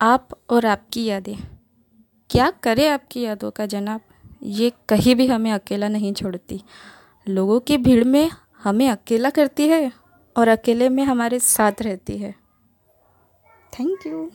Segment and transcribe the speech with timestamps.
[0.00, 1.36] आप और आपकी यादें।
[2.30, 4.00] क्या करें आपकी यादों का जनाब?
[4.42, 6.62] ये कहीं भी हमें अकेला नहीं छोड़ती।
[7.28, 8.30] लोगों की भीड़ में
[8.62, 9.92] हमें अकेला करती है
[10.36, 12.34] और अकेले में हमारे साथ रहती है।
[13.72, 14.30] Thank you